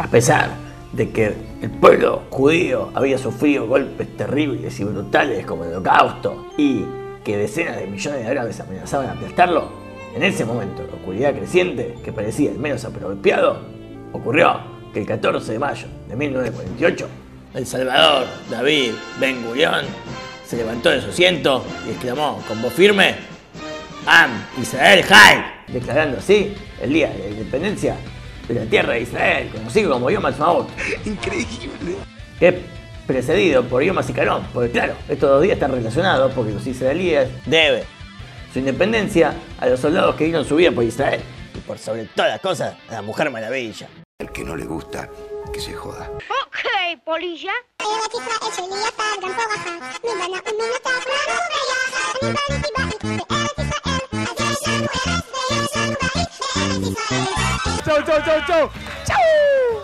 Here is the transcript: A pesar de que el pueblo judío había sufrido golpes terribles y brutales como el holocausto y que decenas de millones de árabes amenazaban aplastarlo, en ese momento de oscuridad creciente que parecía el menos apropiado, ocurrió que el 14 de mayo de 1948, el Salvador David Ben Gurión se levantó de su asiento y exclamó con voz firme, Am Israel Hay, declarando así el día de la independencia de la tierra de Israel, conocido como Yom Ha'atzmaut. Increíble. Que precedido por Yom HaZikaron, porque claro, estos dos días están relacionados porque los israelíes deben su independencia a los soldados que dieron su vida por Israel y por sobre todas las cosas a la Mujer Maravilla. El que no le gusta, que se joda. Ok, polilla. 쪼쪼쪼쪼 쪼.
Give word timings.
A 0.00 0.06
pesar 0.06 0.48
de 0.92 1.10
que 1.10 1.34
el 1.60 1.70
pueblo 1.70 2.22
judío 2.30 2.90
había 2.94 3.18
sufrido 3.18 3.66
golpes 3.66 4.16
terribles 4.16 4.80
y 4.80 4.84
brutales 4.84 5.44
como 5.44 5.64
el 5.64 5.72
holocausto 5.72 6.46
y 6.56 6.86
que 7.22 7.36
decenas 7.36 7.76
de 7.76 7.86
millones 7.86 8.22
de 8.22 8.26
árabes 8.26 8.58
amenazaban 8.60 9.10
aplastarlo, 9.10 9.68
en 10.16 10.22
ese 10.22 10.46
momento 10.46 10.82
de 10.84 10.94
oscuridad 10.94 11.34
creciente 11.34 11.96
que 12.02 12.12
parecía 12.12 12.50
el 12.50 12.58
menos 12.58 12.82
apropiado, 12.86 13.60
ocurrió 14.14 14.58
que 14.94 15.00
el 15.00 15.06
14 15.06 15.52
de 15.52 15.58
mayo 15.58 15.86
de 16.08 16.16
1948, 16.16 17.06
el 17.52 17.66
Salvador 17.66 18.24
David 18.50 18.92
Ben 19.20 19.44
Gurión 19.44 19.84
se 20.46 20.56
levantó 20.56 20.88
de 20.88 21.02
su 21.02 21.10
asiento 21.10 21.62
y 21.86 21.90
exclamó 21.90 22.42
con 22.48 22.62
voz 22.62 22.72
firme, 22.72 23.16
Am 24.06 24.30
Israel 24.58 25.04
Hay, 25.10 25.42
declarando 25.70 26.16
así 26.16 26.54
el 26.80 26.90
día 26.90 27.10
de 27.10 27.18
la 27.18 27.28
independencia 27.28 27.96
de 28.48 28.54
la 28.54 28.64
tierra 28.66 28.94
de 28.94 29.02
Israel, 29.02 29.50
conocido 29.52 29.92
como 29.92 30.10
Yom 30.10 30.24
Ha'atzmaut. 30.24 30.68
Increíble. 31.04 31.96
Que 32.38 32.60
precedido 33.06 33.64
por 33.64 33.82
Yom 33.82 33.98
HaZikaron, 33.98 34.46
porque 34.54 34.70
claro, 34.70 34.94
estos 35.08 35.28
dos 35.28 35.42
días 35.42 35.54
están 35.54 35.72
relacionados 35.72 36.32
porque 36.32 36.52
los 36.52 36.64
israelíes 36.66 37.28
deben 37.44 37.82
su 38.52 38.60
independencia 38.60 39.34
a 39.58 39.66
los 39.66 39.80
soldados 39.80 40.14
que 40.14 40.24
dieron 40.24 40.44
su 40.44 40.56
vida 40.56 40.70
por 40.70 40.84
Israel 40.84 41.20
y 41.54 41.58
por 41.58 41.78
sobre 41.78 42.04
todas 42.04 42.30
las 42.30 42.40
cosas 42.40 42.76
a 42.88 42.92
la 42.94 43.02
Mujer 43.02 43.30
Maravilla. 43.30 43.88
El 44.18 44.30
que 44.30 44.44
no 44.44 44.54
le 44.54 44.64
gusta, 44.64 45.08
que 45.52 45.60
se 45.60 45.72
joda. 45.72 46.08
Ok, 46.18 47.00
polilla. 47.04 47.52
쪼쪼쪼쪼 57.90 58.70
쪼. 59.04 59.80